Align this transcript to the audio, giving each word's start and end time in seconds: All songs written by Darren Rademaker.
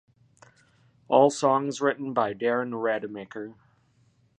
All 1.09 1.29
songs 1.29 1.79
written 1.79 2.11
by 2.11 2.33
Darren 2.33 2.71
Rademaker. 2.71 3.53